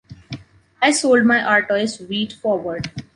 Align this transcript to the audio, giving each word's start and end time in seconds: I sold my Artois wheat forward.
I 0.81 0.89
sold 0.93 1.25
my 1.25 1.47
Artois 1.47 1.99
wheat 2.09 2.33
forward. 2.33 2.89